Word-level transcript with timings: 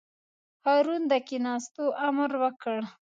هارون 0.65 1.01
د 1.11 1.13
کېناستو 1.27 1.83
امر 2.07 2.31
وکړ. 2.43 2.79